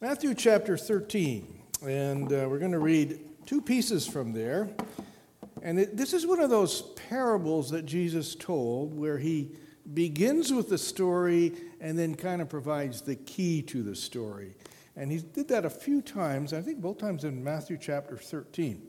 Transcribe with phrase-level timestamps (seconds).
[0.00, 4.68] Matthew chapter 13, and uh, we're going to read two pieces from there.
[5.62, 9.52] And it, this is one of those parables that Jesus told where he
[9.94, 14.56] begins with the story and then kind of provides the key to the story.
[14.96, 18.82] And he did that a few times, I think both times in Matthew chapter 13.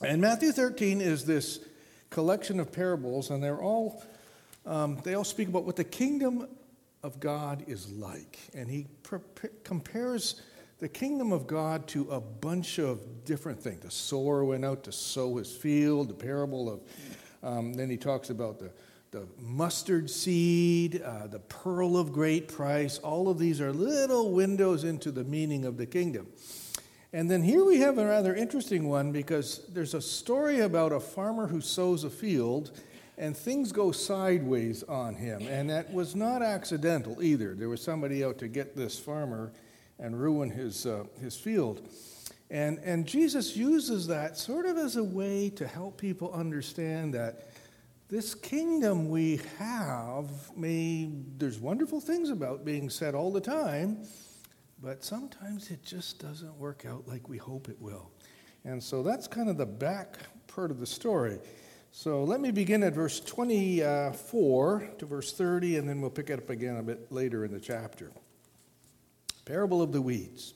[0.00, 1.60] And Matthew 13 is this
[2.08, 4.02] collection of parables, and they're all,
[4.64, 6.48] um, they all speak about what the kingdom
[7.02, 8.38] of God is like.
[8.54, 9.20] And he pre-
[9.64, 10.40] compares
[10.78, 13.80] the kingdom of God to a bunch of different things.
[13.80, 16.80] The sower went out to sow his field, the parable of,
[17.42, 18.70] um, then he talks about the,
[19.10, 22.98] the mustard seed, uh, the pearl of great price.
[22.98, 26.28] All of these are little windows into the meaning of the kingdom.
[27.12, 31.00] And then here we have a rather interesting one because there's a story about a
[31.00, 32.72] farmer who sows a field
[33.18, 35.42] and things go sideways on him.
[35.42, 37.54] And that was not accidental either.
[37.54, 39.52] There was somebody out to get this farmer
[39.98, 41.88] and ruin his, uh, his field.
[42.50, 47.48] And, and Jesus uses that sort of as a way to help people understand that
[48.08, 54.06] this kingdom we have may, there's wonderful things about being said all the time,
[54.82, 58.10] but sometimes it just doesn't work out like we hope it will.
[58.64, 61.38] And so that's kind of the back part of the story.
[61.94, 66.38] So let me begin at verse 24 to verse 30, and then we'll pick it
[66.38, 68.10] up again a bit later in the chapter.
[69.44, 70.54] Parable of the weeds.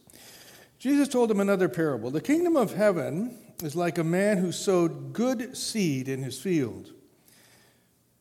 [0.78, 2.10] Jesus told him another parable.
[2.10, 6.94] The kingdom of heaven is like a man who sowed good seed in his field.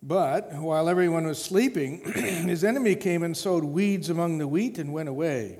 [0.03, 4.91] But while everyone was sleeping, his enemy came and sowed weeds among the wheat and
[4.91, 5.59] went away.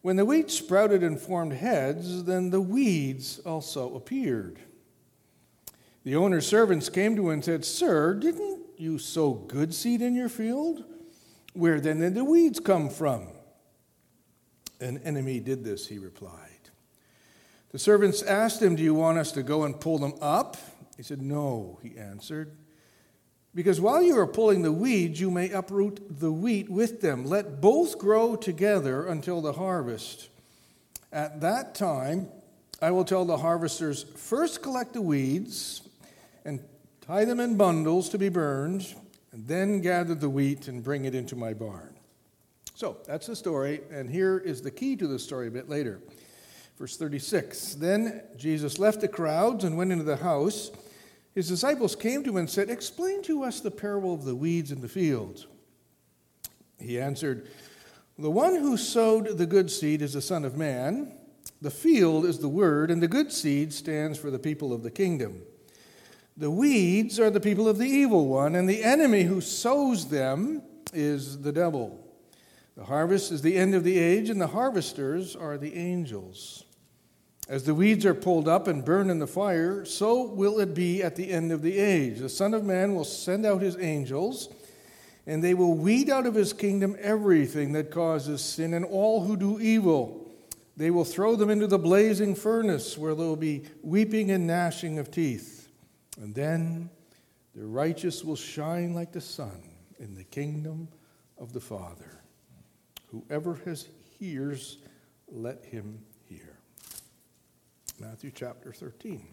[0.00, 4.58] When the wheat sprouted and formed heads, then the weeds also appeared.
[6.04, 10.14] The owner's servants came to him and said, Sir, didn't you sow good seed in
[10.14, 10.84] your field?
[11.52, 13.28] Where then did the weeds come from?
[14.80, 16.48] An enemy did this, he replied.
[17.72, 20.56] The servants asked him, Do you want us to go and pull them up?
[20.96, 22.56] He said, No, he answered.
[23.54, 27.24] Because while you are pulling the weeds, you may uproot the wheat with them.
[27.24, 30.28] Let both grow together until the harvest.
[31.12, 32.28] At that time,
[32.80, 35.82] I will tell the harvesters first collect the weeds
[36.44, 36.64] and
[37.00, 38.94] tie them in bundles to be burned,
[39.32, 41.94] and then gather the wheat and bring it into my barn.
[42.74, 46.00] So that's the story, and here is the key to the story a bit later.
[46.78, 50.70] Verse 36 Then Jesus left the crowds and went into the house.
[51.34, 54.72] His disciples came to him and said, Explain to us the parable of the weeds
[54.72, 55.46] in the field.
[56.78, 57.48] He answered,
[58.18, 61.12] The one who sowed the good seed is the Son of Man.
[61.60, 64.90] The field is the word, and the good seed stands for the people of the
[64.90, 65.42] kingdom.
[66.40, 70.62] The weeds are the people of the evil one, and the enemy who sows them
[70.94, 72.00] is the devil.
[72.78, 76.64] The harvest is the end of the age, and the harvesters are the angels.
[77.46, 81.02] As the weeds are pulled up and burned in the fire, so will it be
[81.02, 82.20] at the end of the age.
[82.20, 84.48] The Son of Man will send out his angels,
[85.26, 89.36] and they will weed out of his kingdom everything that causes sin and all who
[89.36, 90.26] do evil.
[90.74, 94.98] They will throw them into the blazing furnace, where there will be weeping and gnashing
[94.98, 95.59] of teeth.
[96.20, 96.90] And then
[97.54, 99.62] the righteous will shine like the sun
[99.98, 100.88] in the kingdom
[101.38, 102.20] of the Father.
[103.06, 103.88] Whoever has
[104.20, 104.78] ears,
[105.32, 105.98] let him
[106.28, 106.58] hear.
[107.98, 109.26] Matthew chapter 13.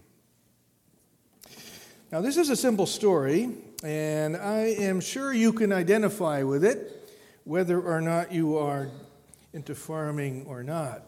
[2.09, 3.49] Now, this is a simple story,
[3.83, 7.11] and I am sure you can identify with it,
[7.43, 8.87] whether or not you are
[9.51, 11.03] into farming or not.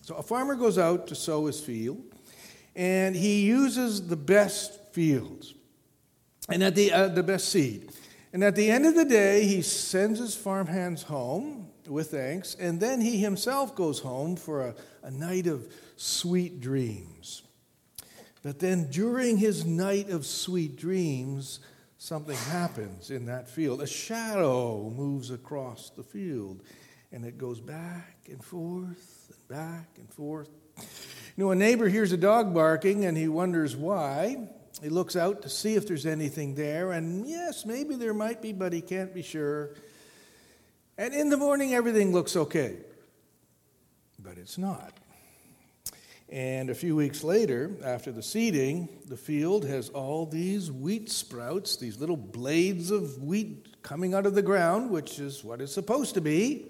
[0.00, 2.02] So, a farmer goes out to sow his field,
[2.74, 5.54] and he uses the best fields
[6.48, 7.88] and at the, uh, the best seed.
[8.32, 12.80] And at the end of the day, he sends his farmhands home with thanks, and
[12.80, 17.42] then he himself goes home for a, a night of sweet dreams.
[18.42, 21.60] But then during his night of sweet dreams,
[21.98, 23.80] something happens in that field.
[23.80, 26.64] A shadow moves across the field,
[27.12, 30.50] and it goes back and forth and back and forth.
[31.36, 34.48] You know, a neighbor hears a dog barking, and he wonders why.
[34.82, 38.52] He looks out to see if there's anything there, and yes, maybe there might be,
[38.52, 39.70] but he can't be sure.
[40.96, 42.76] And in the morning, everything looks okay,
[44.18, 44.92] but it's not.
[46.28, 51.76] And a few weeks later, after the seeding, the field has all these wheat sprouts,
[51.76, 56.14] these little blades of wheat coming out of the ground, which is what it's supposed
[56.14, 56.66] to be.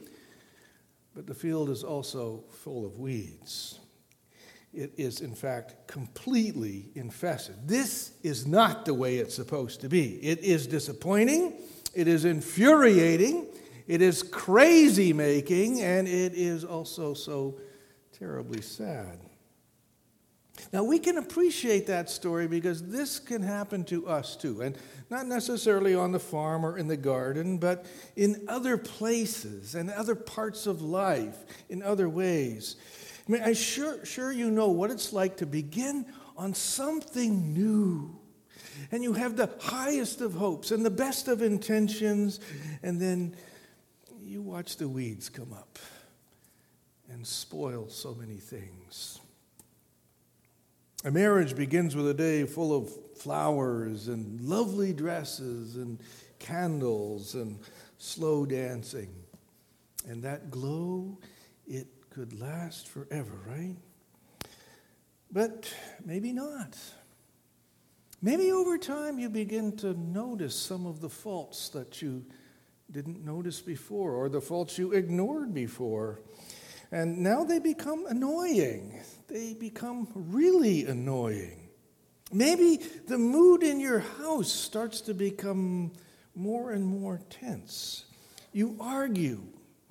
[1.14, 3.81] But the field is also full of weeds
[4.73, 7.56] it is in fact completely infested.
[7.67, 10.17] This is not the way it's supposed to be.
[10.17, 11.55] It is disappointing,
[11.94, 13.47] it is infuriating,
[13.87, 17.59] it is crazy making, and it is also so
[18.12, 19.19] terribly sad.
[20.73, 24.61] Now, we can appreciate that story because this can happen to us too.
[24.61, 24.76] And
[25.09, 27.87] not necessarily on the farm or in the garden, but
[28.17, 31.37] in other places and other parts of life,
[31.69, 32.76] in other ways.
[33.29, 38.19] I mean, I'm sure, sure you know what it's like to begin on something new.
[38.91, 42.41] And you have the highest of hopes and the best of intentions,
[42.83, 43.37] and then
[44.23, 45.79] you watch the weeds come up
[47.11, 49.21] and spoil so many things.
[51.05, 55.99] A marriage begins with a day full of flowers and lovely dresses and
[56.39, 57.59] candles and
[57.99, 59.11] slow dancing.
[60.09, 61.19] And that glow,
[61.67, 61.87] it
[62.19, 63.76] could last forever, right?
[65.31, 65.73] But
[66.05, 66.76] maybe not.
[68.20, 72.25] Maybe over time you begin to notice some of the faults that you
[72.91, 76.20] didn't notice before or the faults you ignored before.
[76.91, 78.99] And now they become annoying.
[79.29, 81.69] They become really annoying.
[82.32, 85.93] Maybe the mood in your house starts to become
[86.35, 88.06] more and more tense.
[88.53, 89.41] You argue.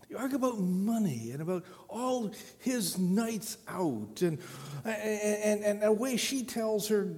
[0.10, 4.40] You argue about money and about all his nights out and,
[4.86, 7.14] and, and the way she tells her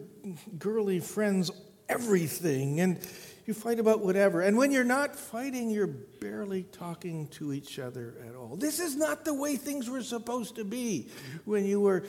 [0.57, 1.51] girly friends
[1.87, 2.79] everything.
[2.79, 2.99] And
[3.45, 4.41] you fight about whatever.
[4.41, 8.55] And when you're not fighting, you're barely talking to each other at all.
[8.55, 11.09] This is not the way things were supposed to be
[11.45, 12.03] when you were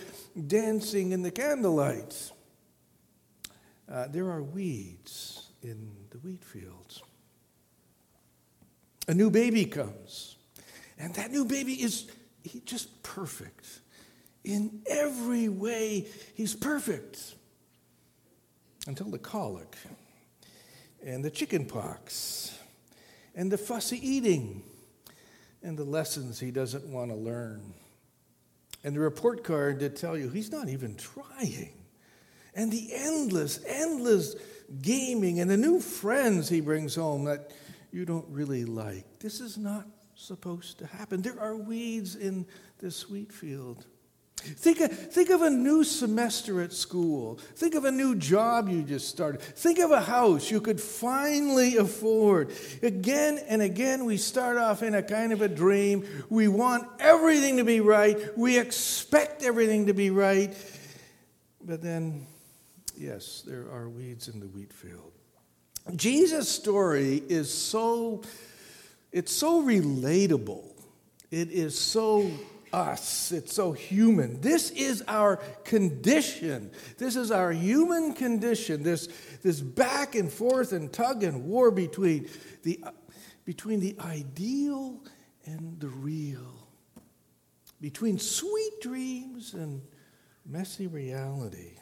[0.47, 2.31] dancing in the candlelight.
[3.91, 7.03] Uh, there are weeds in the wheat fields.
[9.09, 10.37] A new baby comes,
[11.01, 12.11] and that new baby is
[12.67, 13.67] just perfect.
[14.45, 17.35] In every way, he's perfect
[18.87, 19.77] until the colic
[21.03, 22.57] and the chicken pox
[23.35, 24.63] and the fussy eating
[25.63, 27.75] and the lessons he doesn't want to learn.
[28.85, 31.73] And the report card to tell you he's not even trying.
[32.55, 34.37] And the endless, endless
[34.83, 37.53] gaming and the new friends he brings home that
[37.91, 39.19] you don't really like.
[39.19, 39.87] This is not
[40.21, 41.23] supposed to happen.
[41.23, 42.47] There are weeds in
[42.79, 43.87] this wheat field.
[44.37, 47.39] Think of, think of a new semester at school.
[47.57, 49.43] Think of a new job you just started.
[49.43, 52.51] Think of a house you could finally afford.
[52.83, 56.07] Again and again, we start off in a kind of a dream.
[56.31, 58.17] We want everything to be right.
[58.37, 60.57] We expect everything to be right.
[61.63, 62.27] But then,
[62.97, 65.13] yes, there are weeds in the wheat field.
[65.97, 68.23] Jesus' story is so,
[69.13, 70.65] it's so relatable.
[71.31, 72.31] It is so
[72.73, 73.33] us.
[73.33, 74.41] It's so human.
[74.41, 76.71] This is our condition.
[76.99, 78.83] This is our human condition.
[78.83, 79.09] This,
[79.43, 82.29] this back and forth and tug and war between
[82.63, 82.83] the,
[83.45, 85.03] between the ideal
[85.47, 86.69] and the real,
[87.81, 89.83] between sweet dreams and
[90.47, 91.79] messy reality.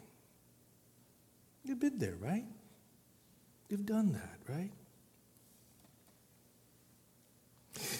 [1.63, 2.45] You've been there, right?
[3.69, 4.71] You've done that, right?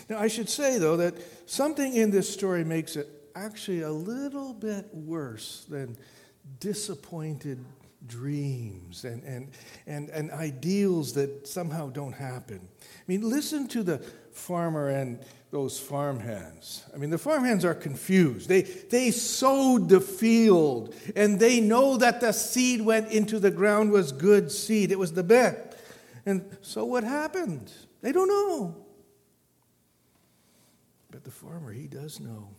[0.10, 1.16] Now, I should say, though, that
[1.50, 5.98] something in this story makes it actually a little bit worse than
[6.60, 7.64] disappointed
[8.08, 9.52] dreams and, and,
[9.86, 12.60] and, and ideals that somehow don't happen.
[12.82, 14.00] I mean, listen to the
[14.32, 15.20] farmer and
[15.52, 16.86] those farmhands.
[16.94, 18.48] I mean, the farmhands are confused.
[18.48, 23.92] They, they sowed the field and they know that the seed went into the ground
[23.92, 25.58] was good seed, it was the best.
[26.26, 27.72] And so what happened?
[28.02, 28.86] They don't know.
[31.12, 32.50] But the farmer, he does know.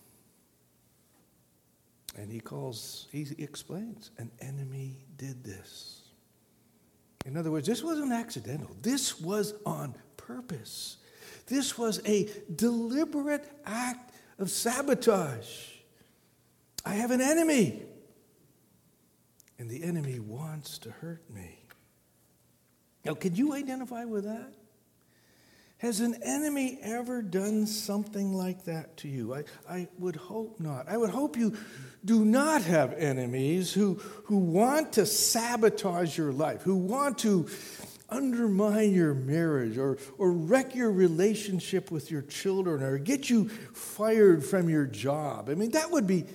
[2.17, 6.03] And he calls, he explains, an enemy did this.
[7.25, 10.97] In other words, this wasn't accidental, this was on purpose.
[11.47, 15.69] This was a deliberate act of sabotage.
[16.85, 17.83] I have an enemy,
[19.59, 21.59] and the enemy wants to hurt me.
[23.05, 24.55] Now, can you identify with that?
[25.81, 29.35] Has an enemy ever done something like that to you?
[29.35, 30.87] I, I would hope not.
[30.87, 31.57] I would hope you
[32.05, 33.95] do not have enemies who,
[34.25, 37.49] who want to sabotage your life, who want to
[38.11, 44.45] undermine your marriage or, or wreck your relationship with your children or get you fired
[44.45, 45.49] from your job.
[45.49, 46.27] I mean, that would be,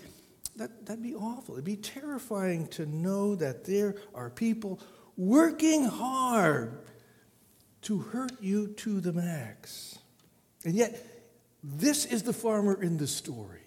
[0.56, 1.54] that, that'd be awful.
[1.54, 4.80] It'd be terrifying to know that there are people
[5.18, 6.80] working hard
[7.86, 10.00] to hurt you to the max.
[10.63, 11.06] And yet,
[11.63, 13.62] this is the farmer in the story.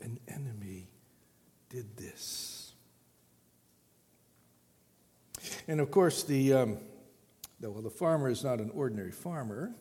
[0.00, 0.88] An enemy
[1.68, 2.72] did this.
[5.66, 6.78] And of course, the, um,
[7.60, 9.74] the, well, the farmer is not an ordinary farmer,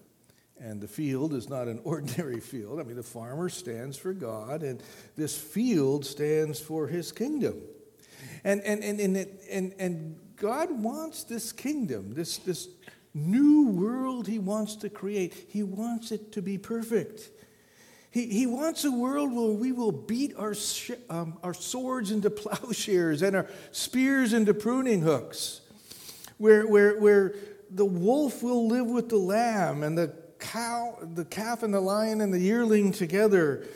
[0.60, 2.80] And the field is not an ordinary field.
[2.80, 4.82] I mean, the farmer stands for God, and
[5.16, 7.62] this field stands for his kingdom.
[8.44, 9.18] And, and, and, and,
[9.50, 12.68] and, and God wants this kingdom, this, this
[13.14, 17.30] new world he wants to create, he wants it to be perfect.
[18.10, 20.56] He, he wants a world where we will beat our,
[21.12, 25.62] um, our swords into plowshares and our spears into pruning hooks,
[26.40, 27.36] where, where, where
[27.70, 32.20] the wolf will live with the lamb and the cow, the calf and the lion
[32.20, 33.68] and the yearling together,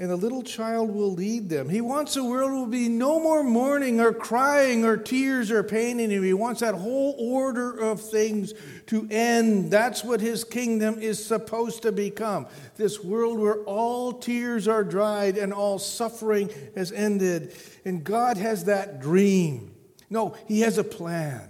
[0.00, 1.68] and a little child will lead them.
[1.68, 5.62] He wants a world where will be no more mourning or crying or tears or
[5.62, 6.22] pain in him.
[6.22, 8.54] He wants that whole order of things
[8.86, 9.70] to end.
[9.70, 12.46] That's what his kingdom is supposed to become.
[12.78, 17.54] This world where all tears are dried and all suffering has ended.
[17.84, 19.74] And God has that dream.
[20.08, 21.46] No, he has a plan.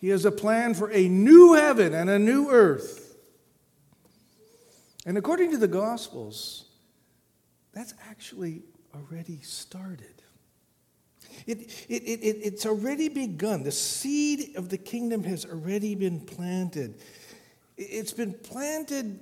[0.00, 3.16] He has a plan for a new heaven and a new earth.
[5.06, 6.64] And according to the Gospels,
[7.74, 8.62] that's actually
[8.94, 10.14] already started.
[11.46, 13.62] It, it, it, it's already begun.
[13.64, 16.94] The seed of the kingdom has already been planted.
[17.76, 19.18] It's been planted,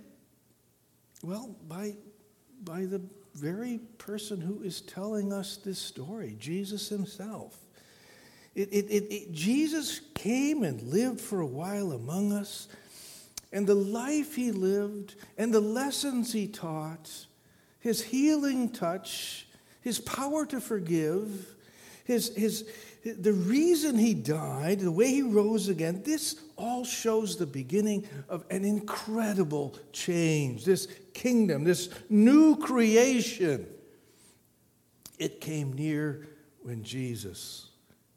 [1.22, 1.94] well, by,
[2.64, 3.00] by the
[3.34, 7.56] very person who is telling us this story, Jesus himself.
[8.54, 12.68] It, it, it, Jesus came and lived for a while among us
[13.52, 17.26] and the life he lived and the lessons he taught,
[17.82, 19.46] his healing touch,
[19.80, 21.56] his power to forgive,
[22.04, 22.64] his, his,
[23.04, 28.44] the reason he died, the way he rose again, this all shows the beginning of
[28.50, 33.66] an incredible change, this kingdom, this new creation.
[35.18, 36.28] It came near
[36.62, 37.71] when Jesus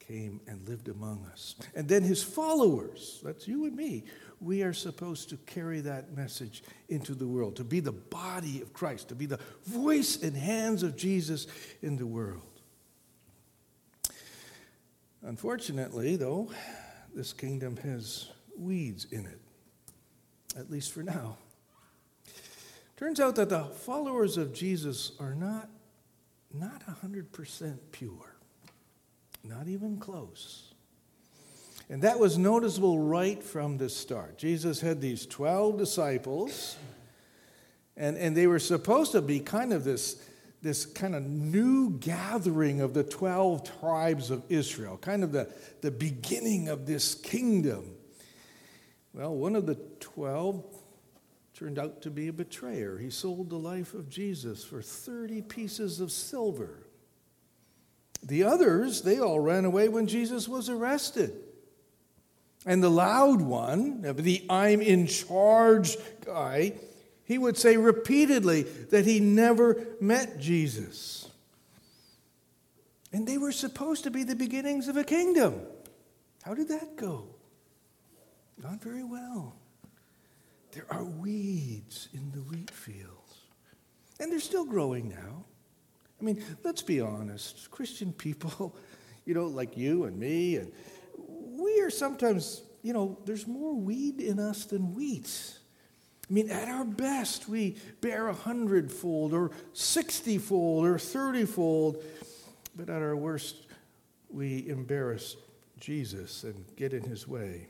[0.07, 1.55] came and lived among us.
[1.75, 4.03] And then his followers, that's you and me,
[4.39, 8.73] we are supposed to carry that message into the world, to be the body of
[8.73, 11.47] Christ, to be the voice and hands of Jesus
[11.81, 12.41] in the world.
[15.23, 16.51] Unfortunately, though,
[17.15, 19.39] this kingdom has weeds in it,
[20.57, 21.37] at least for now.
[22.97, 25.69] Turns out that the followers of Jesus are not,
[26.53, 28.34] not 100% pure,
[29.47, 30.73] not even close.
[31.89, 34.37] And that was noticeable right from the start.
[34.37, 36.77] Jesus had these 12 disciples,
[37.95, 40.21] and, and they were supposed to be kind of this,
[40.63, 45.91] this kind of new gathering of the 12 tribes of Israel, kind of the, the
[45.91, 47.91] beginning of this kingdom.
[49.13, 50.65] Well, one of the 12
[51.53, 52.97] turned out to be a betrayer.
[52.97, 56.84] He sold the life of Jesus for 30 pieces of silver.
[58.25, 61.31] The others, they all ran away when Jesus was arrested.
[62.65, 66.73] And the loud one, the I'm in charge guy,
[67.23, 71.29] he would say repeatedly that he never met Jesus.
[73.13, 75.61] And they were supposed to be the beginnings of a kingdom.
[76.41, 77.27] How did that go?
[78.61, 79.55] Not very well.
[80.71, 83.11] There are weeds in the wheat fields.
[84.19, 85.45] And they're still growing now.
[86.19, 87.69] I mean, let's be honest.
[87.71, 88.75] Christian people,
[89.25, 90.71] you know, like you and me and
[91.17, 95.57] we are sometimes, you know, there's more weed in us than wheat.
[96.29, 102.01] I mean, at our best, we bear a hundredfold or sixtyfold or thirtyfold,
[102.75, 103.67] but at our worst,
[104.29, 105.37] we embarrass
[105.79, 107.67] Jesus and get in his way.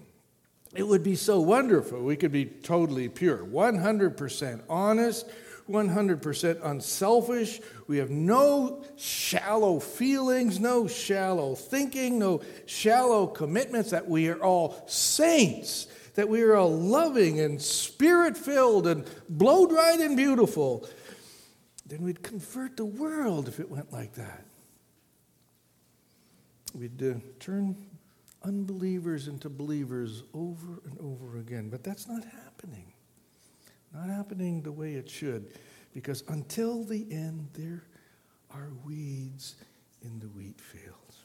[0.74, 2.02] It would be so wonderful.
[2.02, 5.30] We could be totally pure, 100% honest,
[5.70, 7.60] 100% unselfish.
[7.88, 14.84] We have no shallow feelings, no shallow thinking, no shallow commitments, that we are all
[14.88, 20.88] saints, that we are all loving and spirit filled and blow dried and beautiful.
[21.86, 24.46] Then we'd convert the world if it went like that.
[26.74, 27.76] We'd uh, turn
[28.44, 31.70] unbelievers into believers over and over again.
[31.70, 32.95] But that's not happening.
[33.96, 35.54] Not happening the way it should,
[35.94, 37.84] because until the end, there
[38.52, 39.56] are weeds
[40.02, 41.20] in the wheat fields.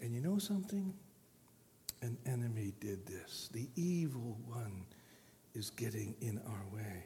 [0.00, 0.94] And you know something?
[2.02, 3.50] An enemy did this.
[3.52, 4.84] The evil one
[5.54, 7.02] is getting in our way.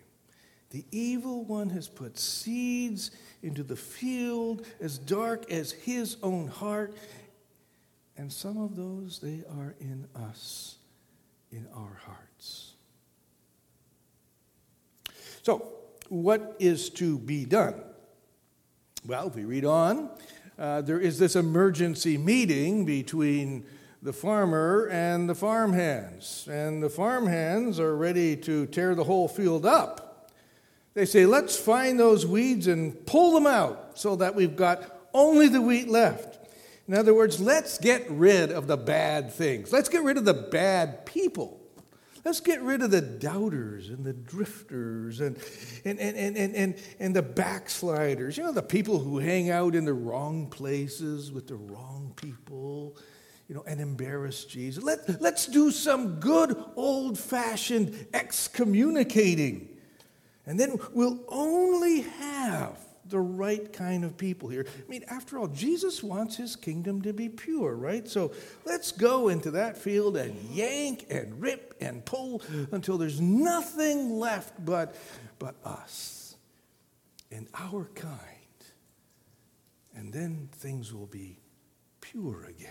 [0.70, 6.94] The evil one has put seeds into the field as dark as his own heart.
[8.18, 10.76] And some of those, they are in us,
[11.50, 12.71] in our hearts.
[15.42, 15.72] So,
[16.08, 17.74] what is to be done?
[19.04, 20.10] Well, if we read on,
[20.56, 23.64] uh, there is this emergency meeting between
[24.02, 26.46] the farmer and the farmhands.
[26.48, 30.30] And the farmhands are ready to tear the whole field up.
[30.94, 35.48] They say, let's find those weeds and pull them out so that we've got only
[35.48, 36.38] the wheat left.
[36.86, 39.72] In other words, let's get rid of the bad things.
[39.72, 41.61] Let's get rid of the bad people.
[42.24, 45.36] Let's get rid of the doubters and the drifters and,
[45.84, 48.36] and, and, and, and, and, and the backsliders.
[48.36, 52.96] You know, the people who hang out in the wrong places with the wrong people,
[53.48, 54.84] you know, and embarrass Jesus.
[54.84, 59.68] Let, let's do some good old fashioned excommunicating.
[60.46, 62.78] And then we'll only have
[63.12, 64.66] the right kind of people here.
[64.68, 68.08] I mean, after all, Jesus wants his kingdom to be pure, right?
[68.08, 68.32] So
[68.64, 72.42] let's go into that field and yank and rip and pull
[72.72, 74.96] until there's nothing left but,
[75.38, 76.34] but us
[77.30, 78.18] and our kind.
[79.94, 81.38] And then things will be
[82.00, 82.70] pure again.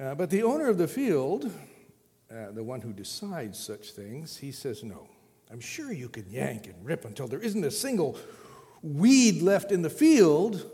[0.00, 1.50] Uh, but the owner of the field,
[2.30, 5.08] uh, the one who decides such things, he says no.
[5.50, 8.18] I'm sure you can yank and rip until there isn't a single
[8.82, 10.70] weed left in the field,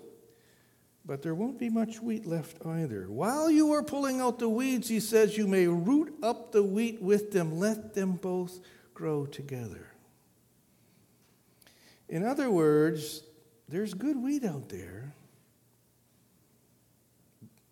[1.04, 3.04] but there won't be much wheat left either.
[3.08, 7.02] While you are pulling out the weeds, he says, you may root up the wheat
[7.02, 8.60] with them, let them both
[8.94, 9.88] grow together.
[12.08, 13.22] In other words,
[13.68, 15.12] there's good wheat out there,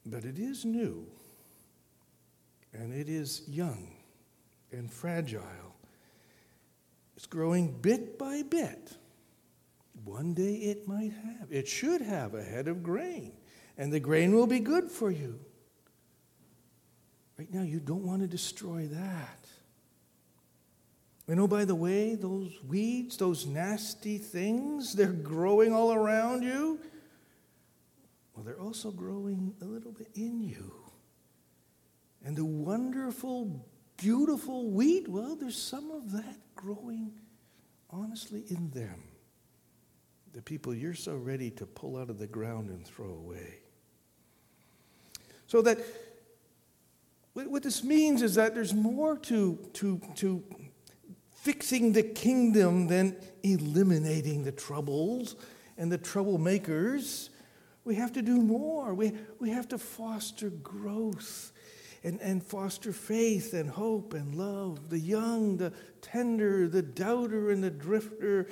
[0.07, 1.07] but it is new,
[2.73, 3.95] and it is young
[4.73, 5.70] and fragile
[7.21, 8.97] it's growing bit by bit.
[10.05, 13.35] One day it might have, it should have a head of grain,
[13.77, 15.39] and the grain will be good for you.
[17.39, 19.47] Right now, you don't want to destroy that.
[21.29, 26.81] And oh, by the way, those weeds, those nasty things, they're growing all around you.
[28.35, 30.73] Well, they're also growing a little bit in you.
[32.25, 33.69] And the wonderful,
[34.01, 37.13] beautiful wheat, well, there's some of that growing
[37.91, 39.03] honestly in them.
[40.33, 43.59] The people you're so ready to pull out of the ground and throw away.
[45.47, 45.79] So that
[47.35, 50.43] what this means is that there's more to, to, to
[51.43, 55.37] fixing the kingdom than eliminating the troubles
[55.79, 57.31] and the troublemakers.
[57.85, 58.95] We have to do more.
[58.95, 61.53] We, we have to foster growth
[62.03, 64.89] and, and foster faith and hope and love.
[64.89, 68.49] The young, the tender, the doubter, and the drifter,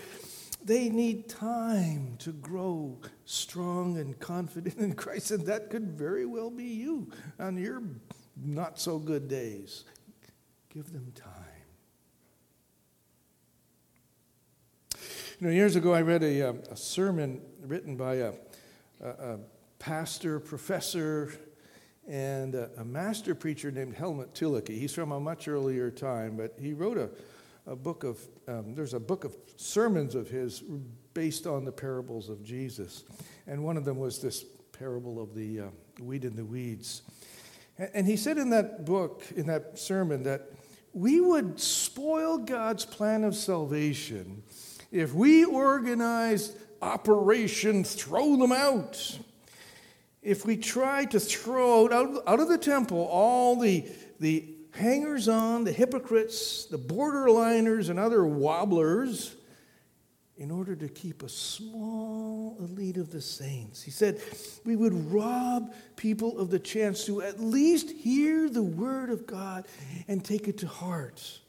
[0.63, 5.31] they need time to grow strong and confident in Christ.
[5.31, 7.83] And that could very well be you on your
[8.37, 9.85] not so good days.
[10.69, 11.35] Give them time.
[15.41, 18.33] You know, years ago, I read a, um, a sermon written by a,
[19.01, 19.39] a, a
[19.79, 21.33] pastor, professor,
[22.09, 24.71] and a, a, master preacher named Helmut Thielicke.
[24.71, 27.11] He's from a much earlier time, but he wrote a,
[27.71, 28.19] a book of,
[28.49, 30.63] um, there's a book of sermons of his
[31.13, 33.05] based on the parables of Jesus.
[33.47, 34.43] And one of them was this
[34.73, 35.65] parable of the uh,
[36.01, 37.03] wheat and the weeds.
[37.77, 40.51] And, and he said in that book, in that sermon, that
[40.95, 44.43] we would spoil God's plan of salvation
[44.91, 49.19] if we organized Operation Throw Them Out
[50.29, 53.89] if we try to throw out, out of the temple all the,
[54.21, 59.35] the hangers on, the hypocrites, the borderliners, and other wobblers,
[60.37, 63.83] in order to keep a small elite of the saints.
[63.83, 64.21] He said
[64.67, 69.67] we would rob people of the chance to at least hear the word of God
[70.09, 71.41] and take it to heart.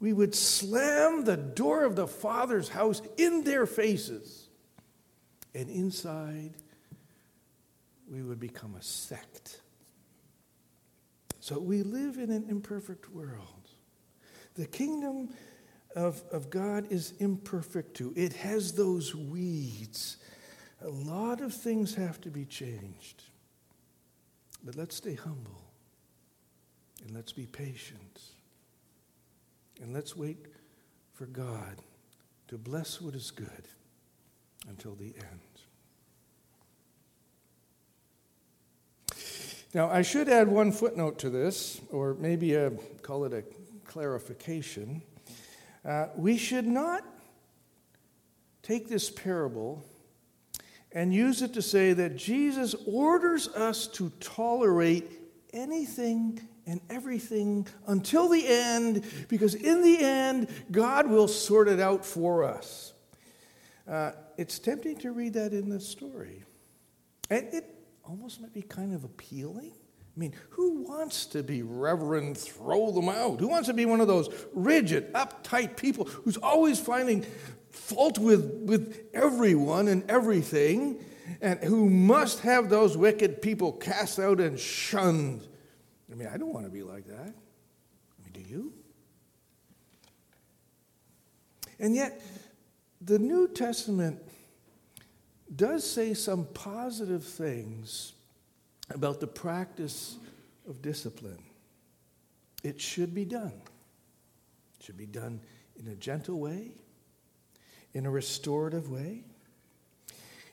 [0.00, 4.48] We would slam the door of the Father's house in their faces,
[5.54, 6.54] and inside
[8.12, 9.60] we would become a sect.
[11.40, 13.70] So we live in an imperfect world.
[14.54, 15.30] The kingdom
[15.96, 20.18] of, of God is imperfect too, it has those weeds.
[20.84, 23.22] A lot of things have to be changed.
[24.64, 25.62] But let's stay humble
[27.04, 28.20] and let's be patient.
[29.80, 30.46] And let's wait
[31.14, 31.76] for God
[32.48, 33.68] to bless what is good
[34.68, 35.52] until the end.
[39.74, 43.42] Now, I should add one footnote to this, or maybe a, call it a
[43.86, 45.00] clarification.
[45.82, 47.02] Uh, we should not
[48.62, 49.82] take this parable
[50.92, 55.10] and use it to say that Jesus orders us to tolerate
[55.54, 62.04] anything and everything until the end, because in the end, God will sort it out
[62.04, 62.92] for us.
[63.88, 66.44] Uh, it's tempting to read that in the story.
[67.30, 67.71] And it
[68.04, 69.72] almost might be kind of appealing.
[70.14, 73.40] I mean, who wants to be reverend, throw them out?
[73.40, 77.24] Who wants to be one of those rigid, uptight people who's always finding
[77.70, 81.02] fault with, with everyone and everything,
[81.40, 85.48] and who must have those wicked people cast out and shunned?
[86.10, 87.32] I mean, I don't want to be like that.
[87.32, 88.74] I mean, do you?
[91.78, 92.20] And yet,
[93.00, 94.20] the New Testament
[95.56, 98.12] does say some positive things
[98.90, 100.16] about the practice
[100.68, 101.42] of discipline.
[102.62, 103.52] It should be done.
[104.78, 105.40] It should be done
[105.78, 106.70] in a gentle way,
[107.94, 109.24] in a restorative way.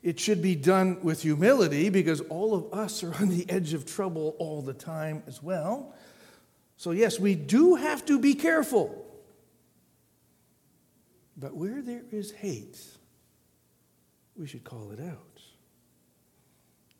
[0.01, 3.85] It should be done with humility because all of us are on the edge of
[3.85, 5.93] trouble all the time as well.
[6.77, 9.05] So, yes, we do have to be careful.
[11.35, 12.79] But where there is hate,
[14.39, 15.41] we should call it out.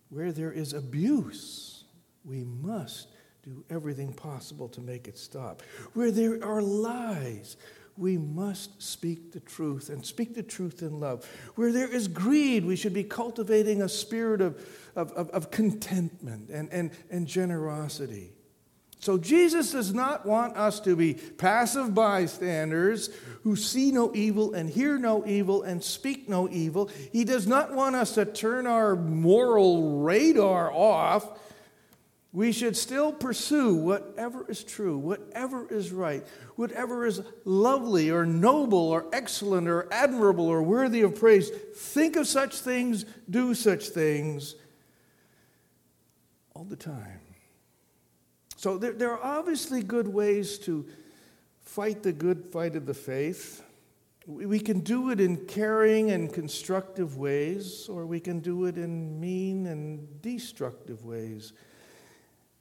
[0.09, 1.85] Where there is abuse,
[2.25, 3.07] we must
[3.43, 5.61] do everything possible to make it stop.
[5.93, 7.55] Where there are lies,
[7.95, 11.25] we must speak the truth and speak the truth in love.
[11.55, 16.49] Where there is greed, we should be cultivating a spirit of, of, of, of contentment
[16.49, 18.33] and, and, and generosity.
[18.99, 23.09] So Jesus does not want us to be passive bystanders
[23.43, 26.89] who see no evil and hear no evil and speak no evil.
[27.13, 31.39] He does not want us to turn our moral radar off.
[32.33, 38.89] We should still pursue whatever is true, whatever is right, whatever is lovely or noble
[38.89, 41.49] or excellent or admirable or worthy of praise.
[41.49, 44.55] Think of such things, do such things
[46.53, 47.21] all the time.
[48.59, 50.85] So there, there are obviously good ways to
[51.61, 53.63] fight the good fight of the faith.
[54.27, 59.17] We can do it in caring and constructive ways, or we can do it in
[59.17, 61.53] mean and destructive ways.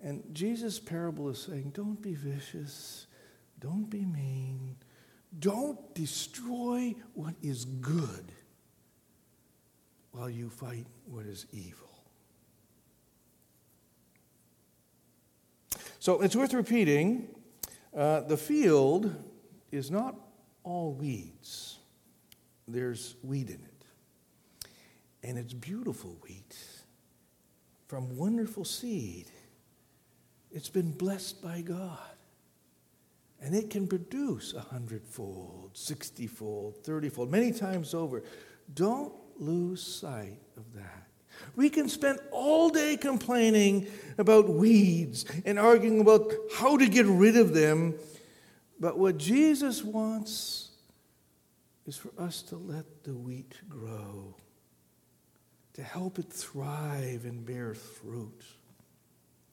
[0.00, 3.08] And Jesus' parable is saying, don't be vicious,
[3.58, 4.76] don't be mean,
[5.40, 8.30] don't destroy what is good
[10.12, 11.88] while you fight what is evil.
[15.98, 17.28] So it's worth repeating
[17.96, 19.14] uh, the field
[19.72, 20.14] is not
[20.62, 21.78] all weeds,
[22.66, 23.84] there's wheat in it.
[25.22, 26.56] And it's beautiful wheat
[27.88, 29.26] from wonderful seed.
[30.52, 31.98] It's been blessed by God.
[33.40, 38.22] And it can produce a hundredfold, sixtyfold, thirtyfold, many times over.
[38.74, 41.08] Don't lose sight of that.
[41.59, 47.37] We can spend all day complaining about weeds and arguing about how to get rid
[47.37, 47.97] of them.
[48.79, 50.71] But what Jesus wants
[51.85, 54.37] is for us to let the wheat grow,
[55.73, 58.44] to help it thrive and bear fruit.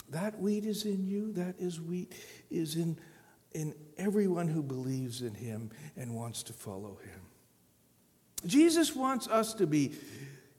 [0.09, 2.13] That wheat is in you, that is wheat
[2.51, 2.99] is in,
[3.53, 7.21] in everyone who believes in him and wants to follow him.
[8.45, 9.93] Jesus wants us to be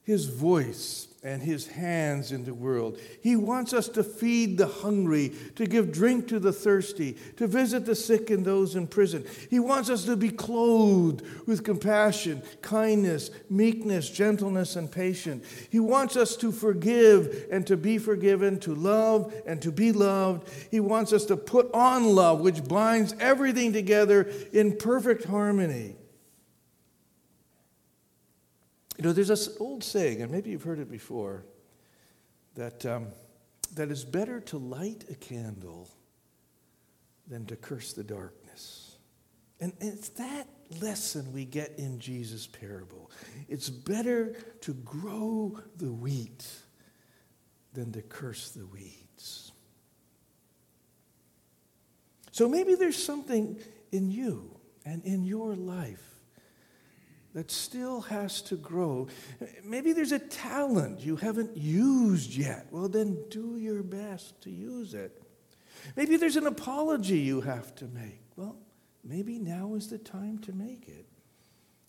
[0.03, 2.99] his voice and his hands in the world.
[3.21, 7.85] He wants us to feed the hungry, to give drink to the thirsty, to visit
[7.85, 9.27] the sick and those in prison.
[9.51, 15.45] He wants us to be clothed with compassion, kindness, meekness, gentleness, and patience.
[15.69, 20.49] He wants us to forgive and to be forgiven, to love and to be loved.
[20.71, 25.97] He wants us to put on love, which binds everything together in perfect harmony.
[28.97, 31.45] You know, there's this old saying, and maybe you've heard it before,
[32.55, 33.09] that, um,
[33.75, 35.91] that it's better to light a candle
[37.29, 38.97] than to curse the darkness.
[39.61, 40.49] And, it's that
[40.81, 43.11] lesson we get in Jesus' parable.
[43.49, 46.47] It's better to grow the wheat
[47.75, 49.53] than to curse the weeds.
[52.33, 53.59] So maybe there's something
[53.93, 56.16] in you and in your life
[57.37, 59.07] that still has to grow.
[59.63, 62.67] Maybe there's a talent you haven't used yet.
[62.71, 65.23] Well, then do your best to use it.
[65.97, 68.23] Maybe there's an apology you have to make.
[68.37, 68.57] Well,
[69.05, 71.05] maybe now is the time to make it.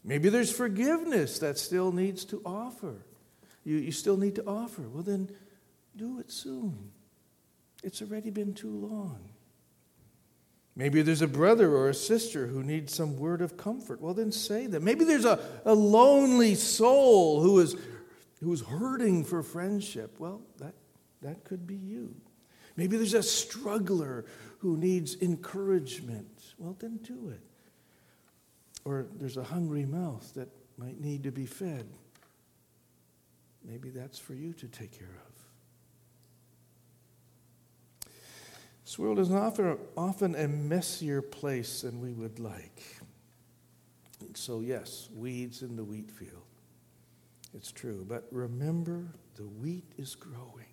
[0.03, 3.05] Maybe there's forgiveness that still needs to offer.
[3.63, 4.81] You, you still need to offer.
[4.81, 5.29] Well, then
[5.95, 6.91] do it soon.
[7.85, 9.29] It's already been too long.
[10.77, 13.99] Maybe there's a brother or a sister who needs some word of comfort.
[13.99, 14.83] Well, then say that.
[14.83, 17.75] Maybe there's a, a lonely soul who is
[18.43, 20.19] who's hurting for friendship.
[20.19, 20.75] Well, that,
[21.23, 22.15] that could be you.
[22.75, 24.25] Maybe there's a struggler
[24.59, 26.53] who needs encouragement.
[26.59, 27.41] Well, then do it.
[28.85, 31.87] Or there's a hungry mouth that might need to be fed.
[33.65, 35.26] Maybe that's for you to take care of.
[38.87, 42.81] This world is often, often a messier place than we would like.
[44.33, 46.45] So, yes, weeds in the wheat field.
[47.53, 48.05] It's true.
[48.07, 50.71] But remember, the wheat is growing.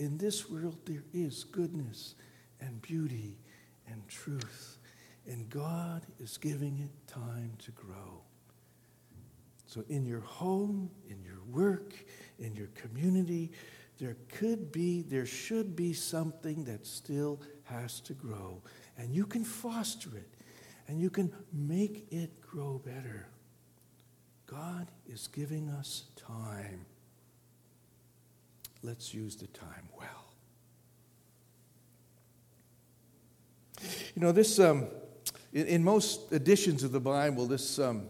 [0.00, 2.16] In this world, there is goodness
[2.60, 3.38] and beauty
[3.86, 4.78] and truth.
[5.24, 8.22] And God is giving it time to grow.
[9.66, 11.94] So, in your home, in your work,
[12.40, 13.52] in your community,
[13.98, 18.62] there could be, there should be something that still has to grow.
[18.96, 20.28] And you can foster it,
[20.86, 23.26] and you can make it grow better.
[24.46, 26.86] God is giving us time.
[28.82, 30.32] Let's use the time well.
[34.14, 34.86] You know, this, um,
[35.52, 38.08] in, in, most editions of the Bible, this, um,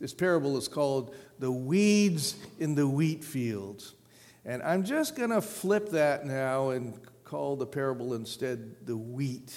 [0.00, 3.95] this parable is called the weeds in the wheat fields.
[4.46, 9.52] And I'm just going to flip that now and call the parable instead the wheat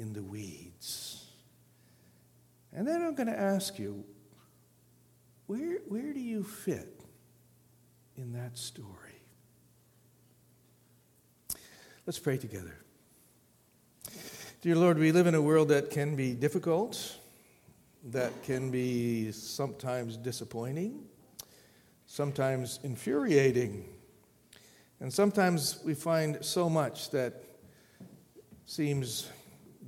[0.00, 1.26] in the weeds.
[2.72, 4.04] And then I'm going to ask you,
[5.46, 7.00] where, where do you fit
[8.16, 8.88] in that story?
[12.04, 12.74] Let's pray together.
[14.60, 17.16] Dear Lord, we live in a world that can be difficult,
[18.10, 21.04] that can be sometimes disappointing,
[22.08, 23.84] sometimes infuriating,
[24.98, 27.44] and sometimes we find so much that
[28.64, 29.30] seems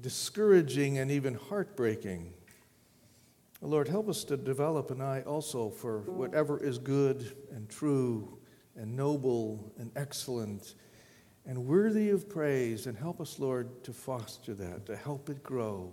[0.01, 2.33] discouraging and even heartbreaking.
[3.63, 8.39] Lord, help us to develop an eye also for whatever is good and true
[8.77, 10.75] and noble and excellent
[11.47, 12.87] and worthy of praise.
[12.87, 15.93] And help us, Lord, to foster that, to help it grow.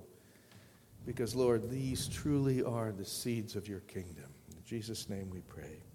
[1.05, 4.29] Because, Lord, these truly are the seeds of your kingdom.
[4.51, 5.86] In Jesus' name we pray.